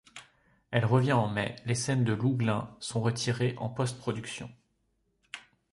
Elle 0.71 0.85
revient 0.85 1.13
en 1.13 1.27
mai, 1.27 1.55
les 1.67 1.75
scènes 1.75 2.03
de 2.03 2.13
Loughlin 2.13 2.75
sont 2.79 3.01
retirées 3.01 3.53
en 3.59 3.69
post-production. 3.69 4.49